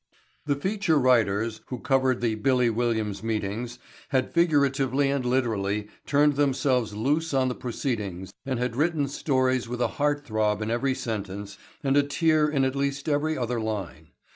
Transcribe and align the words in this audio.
The 0.47 0.55
"feature 0.55 0.97
writers" 0.97 1.61
who 1.67 1.77
covered 1.77 2.21
the 2.21 2.33
"Billy" 2.33 2.71
Williams' 2.71 3.21
meetings 3.21 3.77
had 4.09 4.33
figuratively 4.33 5.11
and 5.11 5.23
literally 5.23 5.89
turned 6.07 6.33
themselves 6.37 6.95
loose 6.95 7.35
on 7.35 7.49
the 7.49 7.53
proceedings 7.53 8.33
and 8.43 8.57
had 8.57 8.75
written 8.75 9.07
stories 9.07 9.69
with 9.69 9.79
a 9.79 9.87
heart 10.01 10.25
throb 10.25 10.63
in 10.63 10.71
every 10.71 10.95
sentence 10.95 11.55
and 11.83 11.95
a 11.95 12.01
tear 12.01 12.49
in 12.49 12.65
at 12.65 12.75
least 12.75 13.07
every 13.07 13.37
other 13.37 13.59
line. 13.61 14.07